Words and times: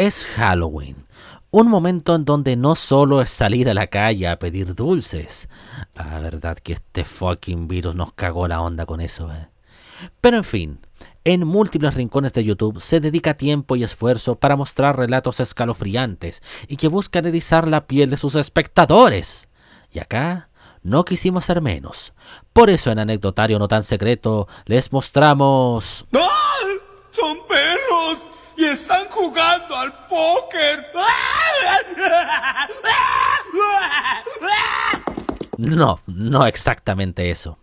Es 0.00 0.24
Halloween, 0.24 1.06
un 1.50 1.68
momento 1.68 2.14
en 2.14 2.24
donde 2.24 2.56
no 2.56 2.74
solo 2.74 3.20
es 3.20 3.28
salir 3.28 3.68
a 3.68 3.74
la 3.74 3.88
calle 3.88 4.28
a 4.28 4.38
pedir 4.38 4.74
dulces. 4.74 5.50
La 5.94 6.20
verdad 6.20 6.56
que 6.56 6.72
este 6.72 7.04
fucking 7.04 7.68
virus 7.68 7.94
nos 7.94 8.14
cagó 8.14 8.48
la 8.48 8.62
onda 8.62 8.86
con 8.86 9.02
eso, 9.02 9.30
eh. 9.30 9.50
Pero 10.22 10.38
en 10.38 10.44
fin, 10.44 10.80
en 11.24 11.46
múltiples 11.46 11.92
rincones 11.92 12.32
de 12.32 12.44
YouTube 12.44 12.80
se 12.80 13.00
dedica 13.00 13.34
tiempo 13.34 13.76
y 13.76 13.84
esfuerzo 13.84 14.36
para 14.36 14.56
mostrar 14.56 14.96
relatos 14.96 15.38
escalofriantes 15.38 16.42
y 16.66 16.78
que 16.78 16.88
buscan 16.88 17.26
erizar 17.26 17.68
la 17.68 17.86
piel 17.86 18.08
de 18.08 18.16
sus 18.16 18.36
espectadores. 18.36 19.50
Y 19.92 19.98
acá 19.98 20.48
no 20.82 21.04
quisimos 21.04 21.44
ser 21.44 21.60
menos. 21.60 22.14
Por 22.54 22.70
eso 22.70 22.90
en 22.90 23.00
Anecdotario 23.00 23.58
No 23.58 23.68
tan 23.68 23.82
secreto 23.82 24.48
les 24.64 24.94
mostramos... 24.94 26.06
¡Ah! 26.14 26.30
¡Son 27.10 27.36
perros! 27.46 28.26
¡Y 28.56 28.64
están 28.64 28.99
jugando 29.20 29.76
al 29.76 29.92
póker! 30.06 30.86
No, 35.56 36.00
no 36.06 36.46
exactamente 36.46 37.30
eso. 37.30 37.58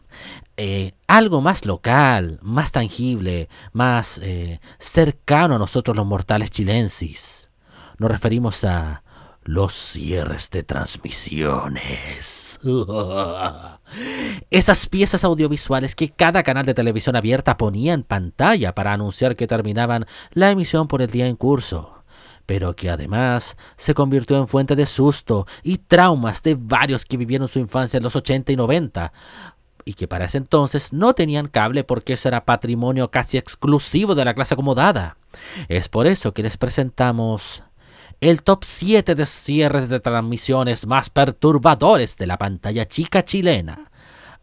Eh, 0.55 0.93
algo 1.07 1.41
más 1.41 1.65
local, 1.65 2.39
más 2.41 2.71
tangible, 2.71 3.49
más 3.73 4.19
eh, 4.23 4.59
cercano 4.77 5.55
a 5.55 5.59
nosotros 5.59 5.97
los 5.97 6.05
mortales 6.05 6.51
chilensis. 6.51 7.49
Nos 7.97 8.11
referimos 8.11 8.63
a 8.63 9.03
los 9.47 9.73
cierres 9.73 10.51
de 10.51 10.61
transmisiones. 10.63 12.59
Esas 14.51 14.87
piezas 14.87 15.23
audiovisuales 15.23 15.95
que 15.95 16.09
cada 16.09 16.43
canal 16.43 16.65
de 16.65 16.73
televisión 16.73 17.15
abierta 17.15 17.55
ponía 17.57 17.93
en 17.93 18.03
pantalla 18.03 18.75
para 18.75 18.91
anunciar 18.91 19.37
que 19.37 19.47
terminaban 19.47 20.05
la 20.31 20.51
emisión 20.51 20.89
por 20.89 21.01
el 21.01 21.09
día 21.09 21.27
en 21.27 21.37
curso, 21.37 22.03
pero 22.45 22.75
que 22.75 22.89
además 22.89 23.55
se 23.77 23.93
convirtió 23.93 24.37
en 24.37 24.49
fuente 24.49 24.75
de 24.75 24.85
susto 24.85 25.47
y 25.63 25.77
traumas 25.77 26.43
de 26.43 26.55
varios 26.59 27.05
que 27.05 27.15
vivieron 27.15 27.47
su 27.47 27.59
infancia 27.59 27.97
en 27.97 28.03
los 28.03 28.17
80 28.17 28.51
y 28.51 28.57
90, 28.57 29.13
y 29.85 29.93
que 29.93 30.09
para 30.09 30.25
ese 30.25 30.39
entonces 30.39 30.91
no 30.91 31.13
tenían 31.13 31.47
cable 31.47 31.85
porque 31.85 32.13
eso 32.13 32.27
era 32.27 32.43
patrimonio 32.43 33.11
casi 33.11 33.37
exclusivo 33.37 34.13
de 34.13 34.25
la 34.25 34.33
clase 34.33 34.55
acomodada. 34.55 35.15
Es 35.69 35.87
por 35.87 36.05
eso 36.05 36.33
que 36.33 36.43
les 36.43 36.57
presentamos 36.57 37.63
el 38.21 38.43
top 38.43 38.63
7 38.63 39.15
de 39.15 39.25
cierres 39.25 39.89
de 39.89 39.99
transmisiones 39.99 40.87
más 40.87 41.09
perturbadores 41.09 42.17
de 42.17 42.27
la 42.27 42.37
pantalla 42.37 42.87
chica 42.87 43.23
chilena. 43.23 43.91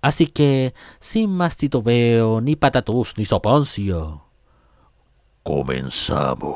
Así 0.01 0.27
que, 0.27 0.75
sin 1.01 1.31
más 1.31 1.57
titubeo, 1.57 2.41
ni 2.41 2.57
patatús, 2.57 3.15
ni 3.17 3.25
soponcio, 3.25 4.25
comenzamos. 5.43 6.55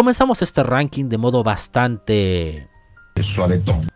Comenzamos 0.00 0.40
este 0.40 0.62
ranking 0.62 1.10
de 1.10 1.18
modo 1.18 1.44
bastante 1.44 2.70
suavetón. 3.22 3.86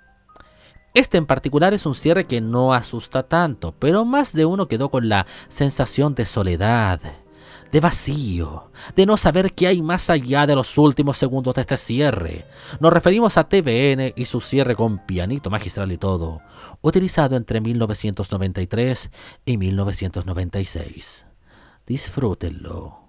Este 0.93 1.17
en 1.17 1.25
particular 1.25 1.73
es 1.73 1.87
un 1.87 1.95
cierre 1.95 2.27
que 2.27 2.43
no 2.43 2.75
asusta 2.75 3.23
tanto, 3.23 3.75
pero 3.79 4.05
más 4.05 4.35
de 4.35 4.45
uno 4.45 4.69
quedó 4.69 4.91
con 4.91 5.09
la 5.09 5.27
sensación 5.49 6.15
de 6.15 6.27
soledad, 6.27 7.01
de 7.73 7.81
vacío, 7.81 8.71
de 8.95 9.07
no 9.07 9.17
saber 9.17 9.55
qué 9.55 9.67
hay 9.67 9.81
más 9.81 10.11
allá 10.11 10.47
de 10.47 10.55
los 10.55 10.77
últimos 10.77 11.17
segundos 11.17 11.55
de 11.55 11.63
este 11.63 11.79
cierre. 11.79 12.45
Nos 12.81 12.93
referimos 12.93 13.39
a 13.39 13.49
TVN 13.49 14.13
y 14.15 14.27
su 14.27 14.43
cierre 14.43 14.77
con 14.77 15.07
pianito 15.07 15.49
magistral 15.49 15.91
y 15.91 15.97
todo, 15.97 16.43
utilizado 16.83 17.35
entre 17.35 17.63
1993 17.63 19.11
y 19.47 19.57
1996. 19.57 21.25
Disfrútenlo 21.87 23.04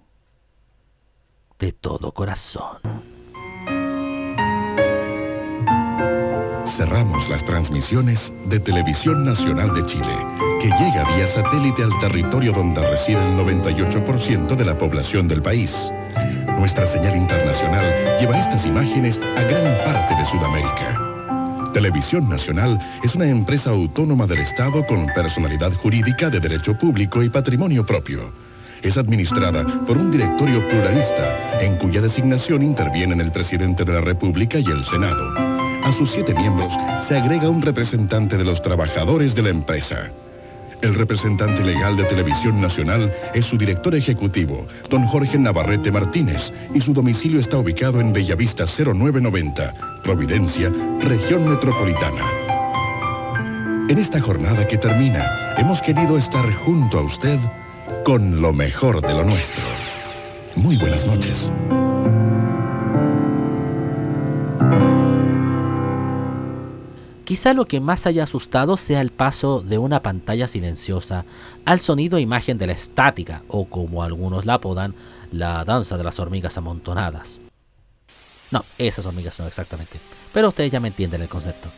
de 1.58 1.72
todo 1.72 2.12
corazón. 2.12 2.78
Cerramos 6.76 7.28
las 7.30 7.44
transmisiones 7.46 8.20
de 8.48 8.60
Televisión 8.60 9.24
Nacional 9.24 9.72
de 9.74 9.86
Chile, 9.86 10.16
que 10.60 10.68
llega 10.68 11.16
vía 11.16 11.26
satélite 11.28 11.82
al 11.82 12.00
territorio 12.00 12.52
donde 12.52 12.86
reside 12.90 13.18
el 13.18 13.34
98% 13.38 14.56
de 14.56 14.64
la 14.64 14.76
población 14.76 15.26
del 15.26 15.40
país. 15.40 15.72
Nuestra 16.58 16.86
señal 16.92 17.16
internacional 17.16 18.20
lleva 18.20 18.38
estas 18.40 18.66
imágenes 18.66 19.18
a 19.18 19.42
gran 19.42 19.84
parte 19.84 20.14
de 20.14 20.24
Sudamérica. 20.26 21.72
Televisión 21.72 22.28
Nacional 22.28 22.78
es 23.02 23.14
una 23.14 23.26
empresa 23.26 23.70
autónoma 23.70 24.26
del 24.26 24.40
Estado 24.40 24.86
con 24.86 25.06
personalidad 25.14 25.72
jurídica 25.72 26.28
de 26.28 26.40
derecho 26.40 26.78
público 26.78 27.22
y 27.22 27.30
patrimonio 27.30 27.84
propio 27.84 28.45
es 28.88 28.96
administrada 28.96 29.64
por 29.86 29.96
un 29.96 30.10
directorio 30.10 30.66
pluralista, 30.68 31.60
en 31.60 31.76
cuya 31.76 32.00
designación 32.00 32.62
intervienen 32.62 33.20
el 33.20 33.32
presidente 33.32 33.84
de 33.84 33.92
la 33.92 34.00
República 34.00 34.58
y 34.58 34.66
el 34.66 34.84
Senado. 34.84 35.34
A 35.84 35.92
sus 35.96 36.10
siete 36.12 36.34
miembros 36.34 36.72
se 37.08 37.16
agrega 37.16 37.48
un 37.48 37.62
representante 37.62 38.36
de 38.36 38.44
los 38.44 38.62
trabajadores 38.62 39.34
de 39.34 39.42
la 39.42 39.50
empresa. 39.50 40.10
El 40.82 40.94
representante 40.94 41.64
legal 41.64 41.96
de 41.96 42.04
Televisión 42.04 42.60
Nacional 42.60 43.12
es 43.34 43.46
su 43.46 43.56
director 43.56 43.94
ejecutivo, 43.94 44.66
don 44.90 45.06
Jorge 45.06 45.38
Navarrete 45.38 45.90
Martínez, 45.90 46.52
y 46.74 46.80
su 46.80 46.92
domicilio 46.92 47.40
está 47.40 47.58
ubicado 47.58 48.00
en 48.00 48.12
Bellavista 48.12 48.66
0990, 48.66 49.72
Providencia, 50.02 50.70
región 51.00 51.48
metropolitana. 51.48 52.24
En 53.88 53.98
esta 53.98 54.20
jornada 54.20 54.66
que 54.68 54.78
termina, 54.78 55.54
hemos 55.56 55.80
querido 55.80 56.18
estar 56.18 56.52
junto 56.56 56.98
a 56.98 57.02
usted 57.02 57.38
con 58.04 58.40
lo 58.40 58.52
mejor 58.52 59.00
de 59.00 59.14
lo 59.14 59.24
nuestro. 59.24 59.64
Muy 60.54 60.76
buenas 60.76 61.04
noches. 61.06 61.36
Quizá 67.24 67.54
lo 67.54 67.64
que 67.64 67.80
más 67.80 68.06
haya 68.06 68.22
asustado 68.22 68.76
sea 68.76 69.00
el 69.00 69.10
paso 69.10 69.60
de 69.60 69.78
una 69.78 70.00
pantalla 70.00 70.46
silenciosa 70.46 71.24
al 71.64 71.80
sonido 71.80 72.18
e 72.18 72.22
imagen 72.22 72.56
de 72.56 72.68
la 72.68 72.72
estática, 72.72 73.42
o 73.48 73.64
como 73.64 74.04
algunos 74.04 74.46
la 74.46 74.54
apodan, 74.54 74.94
la 75.32 75.64
danza 75.64 75.98
de 75.98 76.04
las 76.04 76.20
hormigas 76.20 76.56
amontonadas. 76.56 77.40
No, 78.52 78.64
esas 78.78 79.06
hormigas 79.06 79.38
no 79.40 79.46
exactamente, 79.48 79.98
pero 80.32 80.48
ustedes 80.48 80.70
ya 80.70 80.78
me 80.78 80.88
entienden 80.88 81.22
el 81.22 81.28
concepto. 81.28 81.68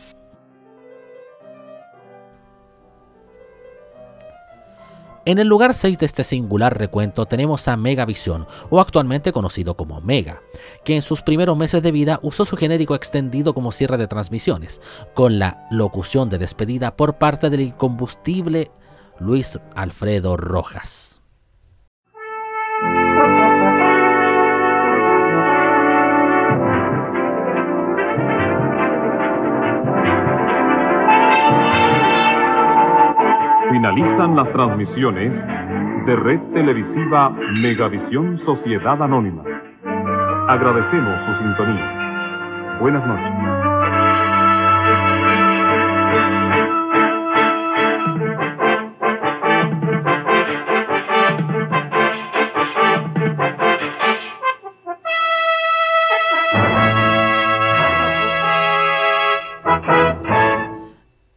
En 5.29 5.37
el 5.37 5.47
lugar 5.47 5.75
6 5.75 5.99
de 5.99 6.07
este 6.07 6.23
singular 6.23 6.75
recuento 6.75 7.27
tenemos 7.27 7.67
a 7.67 7.77
Megavisión, 7.77 8.47
o 8.71 8.81
actualmente 8.81 9.31
conocido 9.31 9.75
como 9.75 10.01
Mega, 10.01 10.41
que 10.83 10.95
en 10.95 11.03
sus 11.03 11.21
primeros 11.21 11.55
meses 11.55 11.83
de 11.83 11.91
vida 11.91 12.19
usó 12.23 12.45
su 12.45 12.57
genérico 12.57 12.95
extendido 12.95 13.53
como 13.53 13.71
cierre 13.71 13.99
de 13.99 14.07
transmisiones, 14.07 14.81
con 15.13 15.37
la 15.37 15.67
locución 15.69 16.29
de 16.29 16.39
despedida 16.39 16.95
por 16.95 17.19
parte 17.19 17.51
del 17.51 17.61
incombustible 17.61 18.71
Luis 19.19 19.59
Alfredo 19.75 20.35
Rojas. 20.35 21.21
Finalizan 33.79 34.35
las 34.35 34.51
transmisiones 34.51 35.31
de 36.05 36.15
Red 36.17 36.41
Televisiva 36.53 37.29
Megavisión 37.29 38.37
Sociedad 38.45 39.01
Anónima. 39.01 39.41
Agradecemos 40.49 41.17
su 41.25 41.33
sintonía. 41.41 42.77
Buenas 42.81 43.07
noches. 43.07 43.39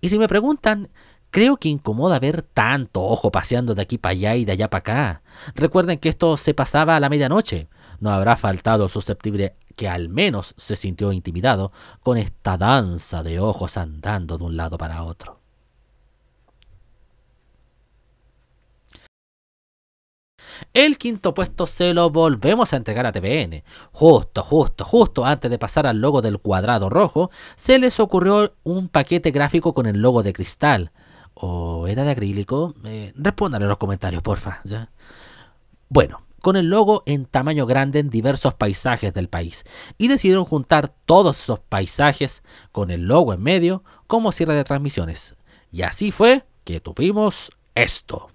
Y 0.00 0.08
si 0.08 0.18
me 0.18 0.26
preguntan, 0.26 0.88
Creo 1.32 1.56
que 1.56 1.70
incomoda 1.70 2.18
ver 2.18 2.42
tanto 2.42 3.02
ojo 3.02 3.32
paseando 3.32 3.74
de 3.74 3.80
aquí 3.80 3.96
para 3.96 4.12
allá 4.12 4.36
y 4.36 4.44
de 4.44 4.52
allá 4.52 4.68
para 4.68 4.80
acá. 4.80 5.22
Recuerden 5.54 5.98
que 5.98 6.10
esto 6.10 6.36
se 6.36 6.52
pasaba 6.52 6.94
a 6.94 7.00
la 7.00 7.08
medianoche. 7.08 7.68
No 8.00 8.10
habrá 8.10 8.36
faltado 8.36 8.84
el 8.84 8.90
susceptible 8.90 9.56
que 9.74 9.88
al 9.88 10.10
menos 10.10 10.54
se 10.58 10.76
sintió 10.76 11.10
intimidado 11.10 11.72
con 12.02 12.18
esta 12.18 12.58
danza 12.58 13.22
de 13.22 13.40
ojos 13.40 13.78
andando 13.78 14.36
de 14.36 14.44
un 14.44 14.58
lado 14.58 14.76
para 14.76 15.04
otro. 15.04 15.40
El 20.74 20.98
quinto 20.98 21.32
puesto 21.32 21.66
se 21.66 21.94
lo 21.94 22.10
volvemos 22.10 22.74
a 22.74 22.76
entregar 22.76 23.06
a 23.06 23.12
TVN. 23.12 23.64
Justo, 23.92 24.42
justo, 24.42 24.84
justo 24.84 25.24
antes 25.24 25.50
de 25.50 25.58
pasar 25.58 25.86
al 25.86 25.98
logo 25.98 26.20
del 26.20 26.40
cuadrado 26.40 26.90
rojo, 26.90 27.30
se 27.56 27.78
les 27.78 27.98
ocurrió 28.00 28.54
un 28.64 28.88
paquete 28.88 29.30
gráfico 29.30 29.72
con 29.72 29.86
el 29.86 30.02
logo 30.02 30.22
de 30.22 30.34
cristal. 30.34 30.92
¿O 31.34 31.86
era 31.86 32.04
de 32.04 32.10
acrílico? 32.10 32.74
Eh, 32.84 33.12
en 33.14 33.68
los 33.68 33.78
comentarios, 33.78 34.22
porfa. 34.22 34.62
Bueno, 35.88 36.22
con 36.42 36.56
el 36.56 36.66
logo 36.66 37.02
en 37.06 37.24
tamaño 37.24 37.66
grande 37.66 38.00
en 38.00 38.10
diversos 38.10 38.54
paisajes 38.54 39.14
del 39.14 39.28
país. 39.28 39.64
Y 39.96 40.08
decidieron 40.08 40.44
juntar 40.44 40.92
todos 41.06 41.40
esos 41.40 41.60
paisajes 41.60 42.42
con 42.72 42.90
el 42.90 43.02
logo 43.02 43.32
en 43.32 43.42
medio 43.42 43.84
como 44.06 44.32
cierre 44.32 44.54
de 44.54 44.64
transmisiones. 44.64 45.36
Y 45.70 45.82
así 45.82 46.10
fue 46.10 46.44
que 46.64 46.80
tuvimos 46.80 47.50
esto. 47.74 48.28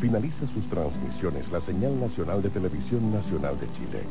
Finaliza 0.00 0.46
sus 0.54 0.68
transmisiones 0.68 1.50
la 1.50 1.60
señal 1.60 2.00
nacional 2.00 2.40
de 2.40 2.50
Televisión 2.50 3.12
Nacional 3.12 3.58
de 3.58 3.66
Chile, 3.72 4.02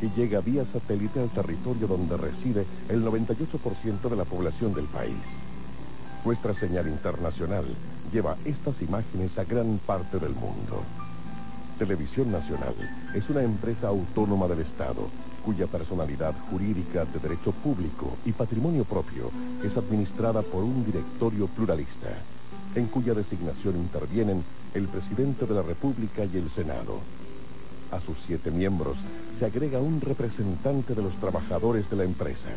que 0.00 0.10
llega 0.10 0.40
vía 0.40 0.64
satélite 0.64 1.20
al 1.20 1.30
territorio 1.30 1.86
donde 1.86 2.16
reside 2.16 2.66
el 2.88 3.04
98% 3.04 4.08
de 4.08 4.16
la 4.16 4.24
población 4.24 4.74
del 4.74 4.86
país. 4.86 5.22
Nuestra 6.24 6.54
señal 6.54 6.88
internacional 6.88 7.64
lleva 8.12 8.36
estas 8.44 8.82
imágenes 8.82 9.38
a 9.38 9.44
gran 9.44 9.78
parte 9.86 10.18
del 10.18 10.34
mundo. 10.34 10.82
Televisión 11.78 12.32
Nacional 12.32 12.74
es 13.14 13.28
una 13.28 13.42
empresa 13.42 13.88
autónoma 13.88 14.48
del 14.48 14.60
Estado 14.60 15.08
cuya 15.46 15.68
personalidad 15.68 16.34
jurídica 16.50 17.04
de 17.04 17.20
derecho 17.20 17.52
público 17.52 18.16
y 18.24 18.32
patrimonio 18.32 18.84
propio 18.84 19.30
es 19.62 19.76
administrada 19.76 20.42
por 20.42 20.64
un 20.64 20.84
directorio 20.84 21.46
pluralista, 21.46 22.08
en 22.74 22.86
cuya 22.86 23.14
designación 23.14 23.76
intervienen 23.76 24.42
el 24.74 24.88
presidente 24.88 25.46
de 25.46 25.54
la 25.54 25.62
República 25.62 26.24
y 26.24 26.36
el 26.36 26.50
Senado. 26.50 27.00
A 27.92 28.00
sus 28.00 28.16
siete 28.26 28.50
miembros 28.50 28.96
se 29.38 29.44
agrega 29.44 29.78
un 29.78 30.00
representante 30.00 30.94
de 30.94 31.02
los 31.02 31.14
trabajadores 31.16 31.88
de 31.88 31.96
la 31.96 32.04
empresa. 32.04 32.50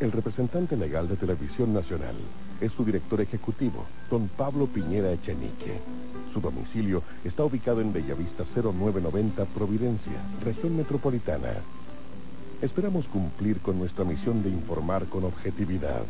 El 0.00 0.12
representante 0.12 0.76
legal 0.76 1.08
de 1.08 1.16
Televisión 1.16 1.72
Nacional 1.72 2.14
es 2.60 2.72
su 2.72 2.84
director 2.84 3.20
ejecutivo, 3.20 3.84
don 4.10 4.28
Pablo 4.28 4.66
Piñera 4.66 5.12
Echenique. 5.12 5.80
Su 6.32 6.40
domicilio 6.40 7.02
está 7.24 7.44
ubicado 7.44 7.80
en 7.80 7.92
Bellavista 7.92 8.44
0990 8.44 9.44
Providencia, 9.46 10.20
región 10.44 10.76
metropolitana. 10.76 11.54
Esperamos 12.60 13.06
cumplir 13.06 13.60
con 13.60 13.78
nuestra 13.78 14.04
misión 14.04 14.42
de 14.42 14.50
informar 14.50 15.06
con 15.06 15.24
objetividad, 15.24 16.04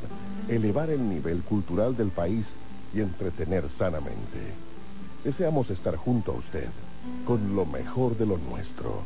elevar 0.49 0.91
el 0.91 1.09
nivel 1.09 1.43
cultural 1.43 1.97
del 1.97 2.09
país 2.09 2.47
y 2.95 3.01
entretener 3.01 3.69
sanamente. 3.79 4.41
Deseamos 5.25 5.71
estar 5.71 5.97
junto 5.97 6.33
a 6.33 6.37
usted 6.37 6.69
con 7.27 7.57
lo 7.57 7.65
mejor 7.67 8.17
de 8.17 8.27
lo 8.27 8.39
nuestro. 8.39 9.03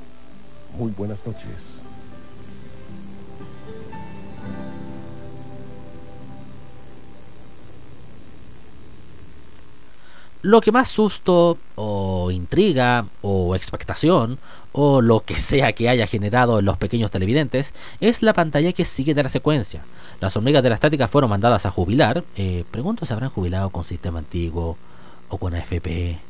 Muy 0.77 0.93
buenas 0.93 1.19
noches. 1.27 1.79
Lo 10.43 10.61
que 10.61 10.71
más 10.71 10.87
susto 10.87 11.59
o 11.75 12.31
intriga 12.31 13.07
o 13.23 13.57
expectación 13.57 14.39
o 14.71 15.01
lo 15.01 15.21
que 15.21 15.35
sea 15.35 15.73
que 15.73 15.89
haya 15.89 16.07
generado 16.07 16.61
en 16.61 16.65
los 16.65 16.77
pequeños 16.77 17.11
televidentes 17.11 17.75
es 18.01 18.23
la 18.23 18.35
pantalla 18.35 18.73
que 18.73 18.85
sigue 18.85 19.15
de 19.15 19.25
la 19.25 19.31
secuencia. 19.31 19.83
Las 20.21 20.37
hormigas 20.37 20.63
de 20.63 20.69
la 20.69 20.77
estática 20.77 21.09
fueron 21.09 21.31
mandadas 21.31 21.67
a 21.67 21.73
jubilar. 21.73 22.23
Eh, 22.37 22.65
pregunto 22.71 23.05
si 23.05 23.13
habrán 23.13 23.31
jubilado 23.31 23.71
con 23.71 23.83
sistema 23.83 24.21
antiguo 24.21 24.77
o 25.29 25.39
con 25.39 25.55
AFP. 25.55 26.28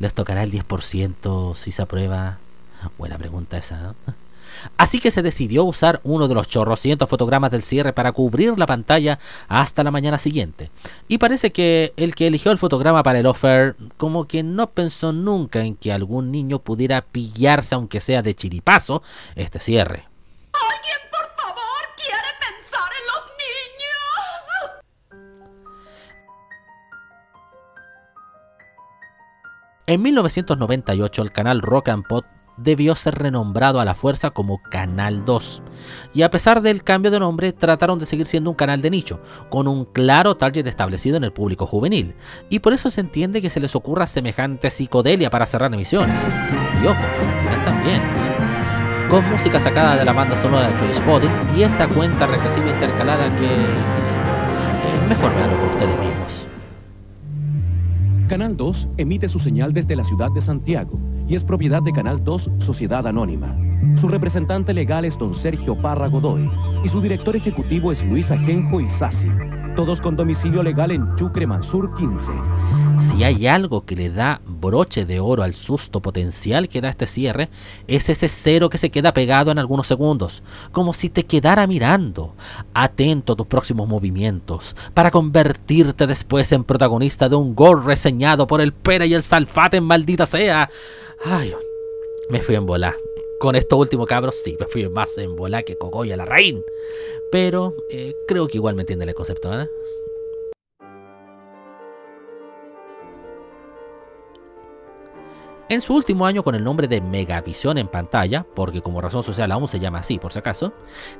¿Les 0.00 0.14
tocará 0.14 0.42
el 0.42 0.50
10% 0.50 1.54
si 1.54 1.70
se 1.72 1.82
aprueba? 1.82 2.38
Buena 2.98 3.18
pregunta 3.18 3.58
esa. 3.58 3.94
Así 4.76 4.98
que 4.98 5.10
se 5.10 5.22
decidió 5.22 5.64
usar 5.64 6.00
uno 6.02 6.26
de 6.26 6.34
los 6.34 6.48
chorrocientos 6.48 7.08
fotogramas 7.08 7.50
del 7.50 7.62
cierre 7.62 7.92
para 7.92 8.12
cubrir 8.12 8.58
la 8.58 8.66
pantalla 8.66 9.18
hasta 9.46 9.84
la 9.84 9.90
mañana 9.90 10.18
siguiente. 10.18 10.70
Y 11.06 11.18
parece 11.18 11.52
que 11.52 11.92
el 11.96 12.14
que 12.14 12.26
eligió 12.26 12.50
el 12.50 12.58
fotograma 12.58 13.02
para 13.02 13.20
el 13.20 13.26
offer, 13.26 13.76
como 13.96 14.26
que 14.26 14.42
no 14.42 14.70
pensó 14.70 15.12
nunca 15.12 15.64
en 15.64 15.76
que 15.76 15.92
algún 15.92 16.32
niño 16.32 16.58
pudiera 16.60 17.02
pillarse, 17.02 17.74
aunque 17.74 18.00
sea 18.00 18.22
de 18.22 18.34
chiripazo, 18.34 19.02
este 19.36 19.60
cierre. 19.60 20.09
En 29.90 30.02
1998 30.02 31.20
el 31.20 31.32
canal 31.32 31.62
Rock 31.62 31.88
and 31.88 32.06
Pop 32.06 32.24
debió 32.56 32.94
ser 32.94 33.16
renombrado 33.16 33.80
a 33.80 33.84
la 33.84 33.96
fuerza 33.96 34.30
como 34.30 34.62
Canal 34.62 35.24
2. 35.24 35.64
Y 36.14 36.22
a 36.22 36.30
pesar 36.30 36.62
del 36.62 36.84
cambio 36.84 37.10
de 37.10 37.18
nombre, 37.18 37.52
trataron 37.52 37.98
de 37.98 38.06
seguir 38.06 38.28
siendo 38.28 38.50
un 38.50 38.54
canal 38.54 38.82
de 38.82 38.90
nicho, 38.90 39.18
con 39.48 39.66
un 39.66 39.84
claro 39.86 40.36
target 40.36 40.64
establecido 40.68 41.16
en 41.16 41.24
el 41.24 41.32
público 41.32 41.66
juvenil. 41.66 42.14
Y 42.48 42.60
por 42.60 42.72
eso 42.72 42.88
se 42.88 43.00
entiende 43.00 43.42
que 43.42 43.50
se 43.50 43.58
les 43.58 43.74
ocurra 43.74 44.06
semejante 44.06 44.70
psicodelia 44.70 45.28
para 45.28 45.46
cerrar 45.46 45.74
emisiones. 45.74 46.20
Y 46.80 46.86
ojo, 46.86 47.02
también. 47.64 48.00
¿eh? 48.00 49.08
Con 49.10 49.28
música 49.28 49.58
sacada 49.58 49.96
de 49.96 50.04
la 50.04 50.12
banda 50.12 50.40
sonora 50.40 50.68
de 50.68 50.74
Trainspotting 50.74 51.32
y 51.56 51.64
esa 51.64 51.88
cuenta 51.88 52.28
regresiva 52.28 52.70
intercalada 52.70 53.34
que... 53.34 53.44
Eh, 53.44 55.08
mejor 55.08 55.34
veanlo 55.34 55.56
por 55.58 55.70
ustedes 55.70 55.98
mismos. 55.98 56.49
Canal 58.30 58.56
2 58.56 58.90
emite 58.96 59.28
su 59.28 59.40
señal 59.40 59.72
desde 59.72 59.96
la 59.96 60.04
ciudad 60.04 60.30
de 60.30 60.40
Santiago 60.40 61.00
y 61.26 61.34
es 61.34 61.42
propiedad 61.42 61.82
de 61.82 61.90
Canal 61.90 62.22
2 62.22 62.48
Sociedad 62.58 63.04
Anónima. 63.08 63.58
Su 63.96 64.06
representante 64.06 64.72
legal 64.72 65.04
es 65.04 65.18
don 65.18 65.34
Sergio 65.34 65.76
Parra 65.76 66.06
Godoy 66.06 66.48
y 66.84 66.88
su 66.90 67.00
director 67.00 67.34
ejecutivo 67.34 67.90
es 67.90 68.04
Luis 68.04 68.30
Ajenjo 68.30 68.80
Isasi, 68.80 69.26
todos 69.74 70.00
con 70.00 70.16
domicilio 70.16 70.62
legal 70.62 70.90
en 70.90 71.14
Chucre 71.16 71.46
Mansur 71.46 71.94
15. 71.96 72.32
Si 72.98 73.24
hay 73.24 73.46
algo 73.46 73.84
que 73.84 73.96
le 73.96 74.10
da 74.10 74.40
broche 74.44 75.04
de 75.04 75.20
oro 75.20 75.42
al 75.42 75.54
susto 75.54 76.00
potencial 76.00 76.68
que 76.68 76.80
da 76.80 76.90
este 76.90 77.06
cierre, 77.06 77.48
es 77.86 78.08
ese 78.08 78.28
cero 78.28 78.68
que 78.68 78.78
se 78.78 78.90
queda 78.90 79.14
pegado 79.14 79.50
en 79.50 79.58
algunos 79.58 79.86
segundos, 79.86 80.42
como 80.72 80.92
si 80.92 81.08
te 81.08 81.24
quedara 81.24 81.66
mirando, 81.66 82.34
atento 82.74 83.32
a 83.32 83.36
tus 83.36 83.46
próximos 83.46 83.88
movimientos, 83.88 84.76
para 84.94 85.10
convertirte 85.10 86.06
después 86.06 86.52
en 86.52 86.64
protagonista 86.64 87.28
de 87.28 87.36
un 87.36 87.54
gol 87.54 87.84
reseñado 87.84 88.46
por 88.46 88.60
el 88.60 88.72
pera 88.72 89.06
y 89.06 89.14
el 89.14 89.22
salfate 89.22 89.78
en 89.78 89.84
maldita 89.84 90.26
sea. 90.26 90.68
Ay, 91.24 91.54
me 92.30 92.42
fui 92.42 92.54
en 92.54 92.66
bola. 92.66 92.94
Con 93.40 93.56
estos 93.56 93.78
últimos 93.78 94.06
cabros 94.06 94.36
sí, 94.44 94.54
me 94.60 94.66
fui 94.66 94.86
más 94.90 95.16
en 95.16 95.34
bola 95.34 95.62
que 95.62 95.78
cogoya 95.78 96.14
la 96.14 96.26
reina. 96.26 96.60
Pero 97.30 97.74
eh, 97.90 98.14
creo 98.26 98.48
que 98.48 98.58
igual 98.58 98.74
me 98.74 98.82
entiende 98.82 99.04
el 99.04 99.14
concepto, 99.14 99.50
¿verdad? 99.50 99.68
En 105.70 105.80
su 105.80 105.94
último 105.94 106.26
año 106.26 106.42
con 106.42 106.56
el 106.56 106.64
nombre 106.64 106.88
de 106.88 107.00
Megavisión 107.00 107.78
en 107.78 107.86
pantalla, 107.86 108.44
porque 108.56 108.82
como 108.82 109.00
razón 109.00 109.22
social 109.22 109.52
aún 109.52 109.68
se 109.68 109.78
llama 109.78 110.00
así 110.00 110.18
por 110.18 110.32
si 110.32 110.40
acaso, 110.40 110.72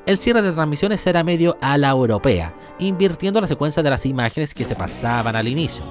el 0.07 0.19
cierre 0.19 0.43
de 0.43 0.51
transmisiones 0.51 1.07
era 1.07 1.23
medio 1.23 1.57
a 1.61 1.79
la 1.79 1.91
europea, 1.91 2.53
invirtiendo 2.81 3.41
la 3.41 3.47
secuencia 3.47 3.81
de 3.81 3.91
las 3.91 4.05
imágenes 4.07 4.53
que 4.53 4.65
se 4.65 4.75
pasaban 4.75 5.37
al 5.37 5.47
inicio. 5.47 5.85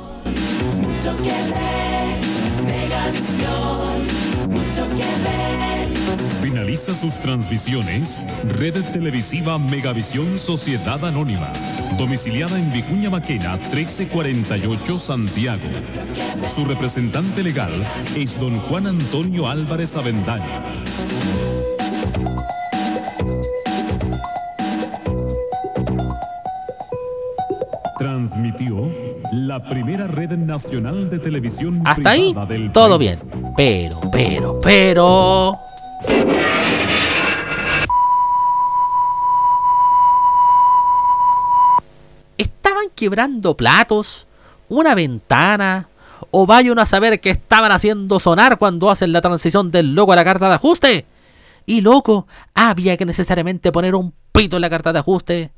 Mucho 0.76 1.16
Sus 6.96 7.18
transmisiones 7.20 8.20
Red 8.58 8.84
Televisiva 8.92 9.58
Megavisión 9.60 10.40
Sociedad 10.40 11.04
Anónima, 11.06 11.54
domiciliada 11.98 12.58
en 12.58 12.72
Vicuña 12.74 13.10
Maquena 13.10 13.58
1348 13.58 14.98
Santiago. 14.98 15.62
Su 16.54 16.66
representante 16.66 17.44
legal 17.44 17.72
es 18.16 18.40
don 18.40 18.60
Juan 18.62 18.88
Antonio 18.88 19.48
Álvarez 19.48 19.96
Avendaño. 19.96 20.46
Transmitió 28.00 28.90
la 29.32 29.64
primera 29.64 30.08
red 30.08 30.32
nacional 30.32 31.10
de 31.10 31.20
televisión 31.20 31.82
Hasta 31.86 32.10
ahí, 32.12 32.34
del 32.48 32.72
todo 32.72 32.98
país. 32.98 33.20
bien. 33.30 33.54
Pero, 33.56 34.02
pero, 34.12 34.60
pero... 34.62 35.60
quebrando 43.00 43.56
platos, 43.56 44.28
una 44.68 44.94
ventana, 44.94 45.88
o 46.32 46.46
vayan 46.46 46.78
a 46.80 46.86
saber 46.86 47.22
qué 47.22 47.30
estaban 47.30 47.72
haciendo 47.72 48.20
sonar 48.20 48.58
cuando 48.58 48.90
hacen 48.90 49.14
la 49.14 49.22
transición 49.22 49.72
del 49.72 49.96
loco 49.96 50.12
a 50.12 50.18
la 50.18 50.26
carta 50.26 50.50
de 50.50 50.56
ajuste. 50.56 51.06
Y 51.66 51.80
loco, 51.80 52.28
había 52.54 52.98
que 52.98 53.06
necesariamente 53.06 53.72
poner 53.72 53.96
un 53.96 54.14
pito 54.34 54.58
en 54.58 54.62
la 54.62 54.70
carta 54.70 54.92
de 54.92 55.00
ajuste. 55.00 55.52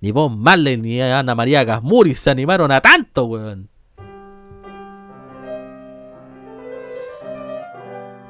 Ni 0.00 0.12
Bob 0.12 0.30
Marley 0.30 0.76
ni 0.76 1.00
Ana 1.00 1.34
María 1.34 1.64
Gasmuri 1.64 2.14
se 2.14 2.30
animaron 2.30 2.70
a 2.70 2.80
tanto, 2.80 3.24
weón. 3.24 3.68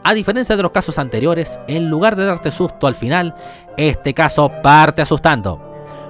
A 0.04 0.14
diferencia 0.14 0.56
de 0.56 0.62
los 0.62 0.72
casos 0.72 0.98
anteriores, 0.98 1.60
en 1.68 1.90
lugar 1.90 2.16
de 2.16 2.24
darte 2.24 2.50
susto 2.50 2.86
al 2.86 2.94
final, 2.94 3.34
este 3.76 4.14
caso 4.14 4.50
parte 4.62 5.02
asustando. 5.02 5.67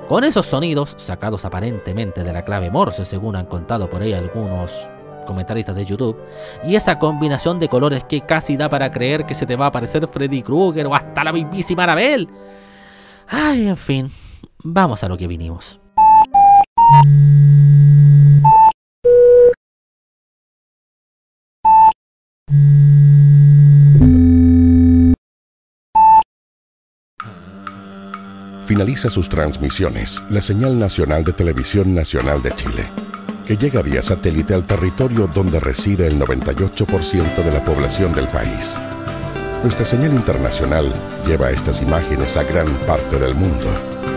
Con 0.08 0.24
esos 0.24 0.46
sonidos, 0.46 0.94
sacados 0.96 1.44
aparentemente 1.44 2.24
de 2.24 2.32
la 2.32 2.42
clave 2.42 2.70
Morse, 2.70 3.04
según 3.04 3.36
han 3.36 3.44
contado 3.44 3.90
por 3.90 4.00
ahí 4.00 4.14
algunos 4.14 4.72
comentaristas 5.26 5.76
de 5.76 5.84
YouTube, 5.84 6.16
y 6.64 6.76
esa 6.76 6.98
combinación 6.98 7.58
de 7.58 7.68
colores 7.68 8.04
que 8.04 8.22
casi 8.22 8.56
da 8.56 8.70
para 8.70 8.90
creer 8.90 9.26
que 9.26 9.34
se 9.34 9.44
te 9.44 9.54
va 9.54 9.66
a 9.66 9.68
aparecer 9.68 10.08
Freddy 10.08 10.42
Krueger 10.42 10.86
o 10.86 10.94
hasta 10.94 11.24
la 11.24 11.32
mismísima 11.34 11.82
Anabel. 11.82 12.26
Ay, 13.28 13.68
en 13.68 13.76
fin, 13.76 14.10
vamos 14.64 15.04
a 15.04 15.08
lo 15.08 15.18
que 15.18 15.26
vinimos. 15.26 15.78
Finaliza 28.68 29.08
sus 29.08 29.30
transmisiones 29.30 30.22
la 30.28 30.42
señal 30.42 30.78
nacional 30.78 31.24
de 31.24 31.32
Televisión 31.32 31.94
Nacional 31.94 32.42
de 32.42 32.54
Chile, 32.54 32.84
que 33.46 33.56
llega 33.56 33.80
vía 33.80 34.02
satélite 34.02 34.52
al 34.52 34.66
territorio 34.66 35.26
donde 35.26 35.58
reside 35.58 36.06
el 36.06 36.20
98% 36.20 37.44
de 37.44 37.50
la 37.50 37.64
población 37.64 38.12
del 38.12 38.28
país. 38.28 38.76
Nuestra 39.62 39.86
señal 39.86 40.12
internacional 40.12 40.92
lleva 41.26 41.50
estas 41.50 41.80
imágenes 41.80 42.36
a 42.36 42.42
gran 42.42 42.66
parte 42.86 43.18
del 43.18 43.34
mundo. 43.34 43.72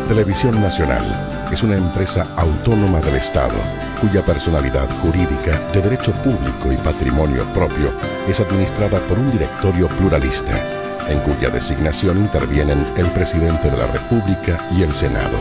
Televisión 0.10 0.60
Nacional 0.60 1.48
es 1.50 1.64
una 1.64 1.78
empresa 1.78 2.28
autónoma 2.36 3.00
del 3.00 3.16
Estado 3.16 3.56
cuya 4.02 4.22
personalidad 4.26 4.90
jurídica 5.00 5.62
de 5.72 5.82
derecho 5.82 6.12
público 6.12 6.74
y 6.74 6.76
patrimonio 6.76 7.46
propio 7.54 7.88
es 8.28 8.42
administrada 8.42 9.00
por 9.08 9.18
un 9.18 9.32
directorio 9.32 9.88
pluralista, 9.88 10.81
en 11.12 11.20
cuya 11.20 11.50
designación 11.50 12.18
intervienen 12.18 12.86
el 12.98 13.08
presidente 13.12 13.70
de 13.70 13.78
la 13.78 13.88
República 13.88 14.66
y 14.76 14.84
el 14.84 14.92
Senado. 14.94 15.38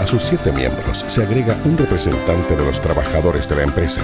A 0.00 0.06
sus 0.06 0.22
siete 0.22 0.50
miembros 0.50 1.04
se 1.08 1.22
agrega 1.22 1.56
un 1.64 1.76
representante 1.76 2.56
de 2.56 2.64
los 2.64 2.80
trabajadores 2.80 3.48
de 3.48 3.56
la 3.56 3.62
empresa. 3.64 4.00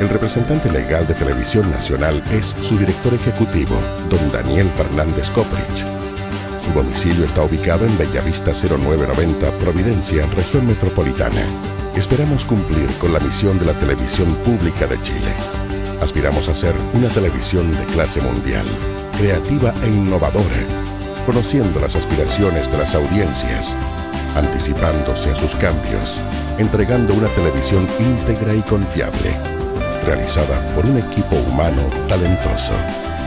El 0.00 0.08
representante 0.08 0.70
legal 0.70 1.06
de 1.06 1.14
Televisión 1.14 1.70
Nacional 1.70 2.22
es 2.32 2.46
su 2.60 2.76
director 2.76 3.14
ejecutivo, 3.14 3.76
don 4.10 4.32
Daniel 4.32 4.68
Fernández 4.70 5.30
Coprich. 5.30 5.84
Su 6.64 6.72
domicilio 6.72 7.24
está 7.24 7.44
ubicado 7.44 7.86
en 7.86 7.96
Bellavista 7.96 8.50
0990, 8.50 9.50
Providencia, 9.60 10.26
región 10.34 10.66
metropolitana. 10.66 11.44
Esperamos 11.94 12.44
cumplir 12.44 12.88
con 12.98 13.12
la 13.12 13.20
misión 13.20 13.56
de 13.60 13.66
la 13.66 13.72
televisión 13.74 14.34
pública 14.44 14.88
de 14.88 15.00
Chile. 15.02 15.32
Aspiramos 16.02 16.48
a 16.48 16.54
ser 16.54 16.74
una 16.94 17.08
televisión 17.08 17.70
de 17.70 17.84
clase 17.84 18.20
mundial, 18.20 18.66
creativa 19.16 19.72
e 19.82 19.88
innovadora, 19.88 20.62
conociendo 21.26 21.80
las 21.80 21.96
aspiraciones 21.96 22.70
de 22.70 22.78
las 22.78 22.94
audiencias, 22.94 23.74
anticipándose 24.36 25.30
a 25.30 25.36
sus 25.36 25.54
cambios, 25.56 26.20
entregando 26.58 27.14
una 27.14 27.28
televisión 27.28 27.86
íntegra 27.98 28.54
y 28.54 28.60
confiable, 28.62 29.36
realizada 30.04 30.60
por 30.74 30.86
un 30.86 30.98
equipo 30.98 31.36
humano 31.48 31.82
talentoso. 32.08 32.74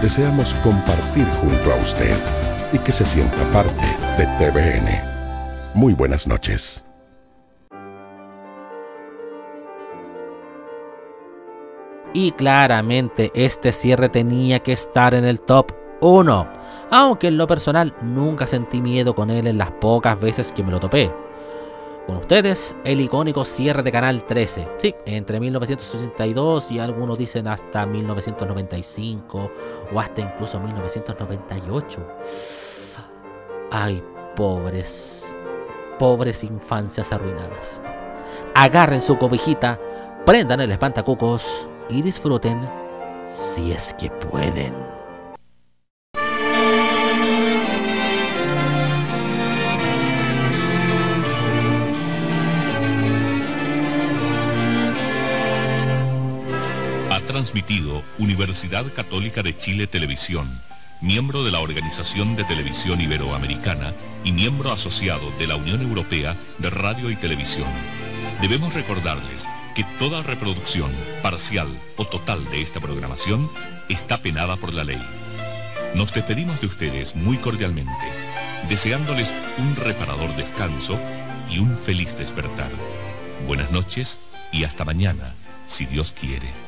Deseamos 0.01 0.53
compartir 0.55 1.25
junto 1.41 1.73
a 1.73 1.77
usted 1.77 2.15
y 2.73 2.77
que 2.79 2.91
se 2.91 3.05
sienta 3.05 3.43
parte 3.51 3.85
de 4.17 4.25
TVN. 4.37 4.87
Muy 5.73 5.93
buenas 5.93 6.27
noches. 6.27 6.86
Y 12.17 12.31
claramente 12.31 13.31
este 13.35 13.71
cierre 13.71 14.09
tenía 14.09 14.61
que 14.61 14.71
estar 14.71 15.13
en 15.13 15.23
el 15.23 15.39
top 15.39 15.71
1, 16.01 16.47
aunque 16.89 17.27
en 17.27 17.37
lo 17.37 17.45
personal 17.45 17.93
nunca 18.01 18.47
sentí 18.47 18.81
miedo 18.81 19.13
con 19.13 19.29
él 19.29 19.45
en 19.45 19.59
las 19.59 19.69
pocas 19.73 20.19
veces 20.19 20.51
que 20.51 20.63
me 20.63 20.71
lo 20.71 20.79
topé. 20.79 21.13
Con 22.07 22.17
ustedes, 22.17 22.75
el 22.83 23.01
icónico 23.01 23.45
cierre 23.45 23.83
de 23.83 23.91
Canal 23.91 24.23
13. 24.23 24.67
Sí, 24.79 24.95
entre 25.05 25.39
1962 25.39 26.71
y 26.71 26.79
algunos 26.79 27.19
dicen 27.19 27.47
hasta 27.47 27.85
1995 27.85 29.51
o 29.93 29.99
hasta 29.99 30.21
incluso 30.21 30.59
1998. 30.59 31.99
Ay, 33.69 34.03
pobres, 34.35 35.35
pobres 35.99 36.43
infancias 36.43 37.13
arruinadas. 37.13 37.79
Agarren 38.55 39.01
su 39.01 39.19
cobijita, 39.19 39.79
prendan 40.25 40.61
el 40.61 40.71
espantacucos 40.71 41.67
y 41.89 42.01
disfruten 42.01 42.67
si 43.33 43.71
es 43.71 43.93
que 43.93 44.09
pueden. 44.09 44.73
Ha 57.11 57.21
transmitido 57.27 58.03
Universidad 58.17 58.85
Católica 58.93 59.43
de 59.43 59.57
Chile 59.57 59.87
Televisión, 59.87 60.47
miembro 61.01 61.43
de 61.43 61.51
la 61.51 61.59
Organización 61.59 62.35
de 62.35 62.43
Televisión 62.43 62.99
Iberoamericana 63.01 63.93
y 64.23 64.31
miembro 64.31 64.71
asociado 64.71 65.31
de 65.37 65.47
la 65.47 65.55
Unión 65.55 65.81
Europea 65.81 66.35
de 66.57 66.69
Radio 66.69 67.09
y 67.09 67.15
Televisión. 67.15 67.67
Debemos 68.41 68.75
recordarles 68.75 69.47
que 69.73 69.83
toda 69.97 70.21
reproducción, 70.21 70.91
parcial 71.23 71.67
o 71.95 72.05
total 72.05 72.45
de 72.51 72.61
esta 72.61 72.79
programación 72.79 73.49
está 73.89 74.21
penada 74.21 74.57
por 74.57 74.73
la 74.73 74.83
ley. 74.83 75.01
Nos 75.95 76.13
despedimos 76.13 76.61
de 76.61 76.67
ustedes 76.67 77.15
muy 77.15 77.37
cordialmente, 77.37 77.91
deseándoles 78.69 79.33
un 79.57 79.75
reparador 79.75 80.35
descanso 80.35 80.99
y 81.49 81.57
un 81.57 81.75
feliz 81.75 82.15
despertar. 82.15 82.69
Buenas 83.47 83.71
noches 83.71 84.19
y 84.51 84.65
hasta 84.65 84.85
mañana, 84.85 85.33
si 85.67 85.85
Dios 85.85 86.11
quiere. 86.11 86.66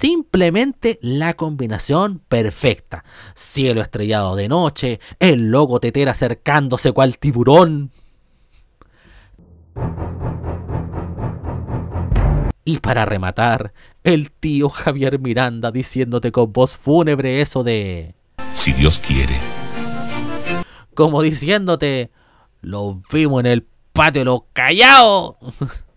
Simplemente 0.00 0.98
la 1.02 1.34
combinación 1.34 2.20
perfecta. 2.20 3.04
Cielo 3.34 3.82
estrellado 3.82 4.34
de 4.34 4.48
noche, 4.48 4.98
el 5.18 5.50
logo 5.50 5.78
tetera 5.78 6.12
acercándose 6.12 6.92
cual 6.92 7.18
tiburón. 7.18 7.90
Y 12.64 12.78
para 12.78 13.04
rematar, 13.04 13.74
el 14.02 14.30
tío 14.30 14.70
Javier 14.70 15.18
Miranda 15.18 15.70
diciéndote 15.70 16.32
con 16.32 16.50
voz 16.50 16.78
fúnebre 16.78 17.42
eso 17.42 17.62
de... 17.62 18.14
Si 18.54 18.72
Dios 18.72 18.98
quiere. 19.00 19.34
Como 20.94 21.20
diciéndote, 21.20 22.10
lo 22.62 23.02
vimos 23.12 23.40
en 23.40 23.46
el 23.46 23.66
patio 23.92 24.22
de 24.22 24.24
los 24.24 24.42
callados. 24.54 25.36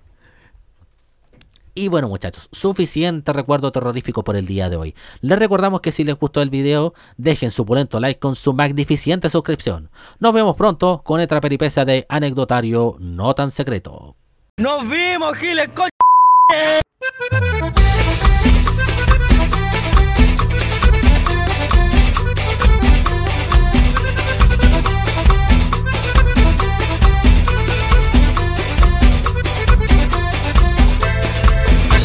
Y 1.75 1.87
bueno 1.87 2.07
muchachos, 2.07 2.49
suficiente 2.51 3.33
recuerdo 3.33 3.71
terrorífico 3.71 4.23
por 4.23 4.35
el 4.35 4.45
día 4.45 4.69
de 4.69 4.75
hoy. 4.75 4.95
Les 5.21 5.39
recordamos 5.39 5.81
que 5.81 5.91
si 5.91 6.03
les 6.03 6.15
gustó 6.19 6.41
el 6.41 6.51
video, 6.51 6.93
dejen 7.17 7.49
su 7.49 7.65
pulento 7.65 7.99
like 7.99 8.19
con 8.19 8.35
su 8.35 8.53
magnificente 8.53 9.29
suscripción. 9.29 9.89
Nos 10.19 10.33
vemos 10.33 10.55
pronto 10.55 11.01
con 11.03 11.19
otra 11.19 11.41
peripecia 11.41 11.83
de 11.83 12.05
anecdotario 12.09 12.95
no 12.99 13.33
tan 13.33 13.49
secreto. 13.49 14.15
¡Nos 14.57 14.87
vimos, 14.87 15.35
Giles! 15.37 15.69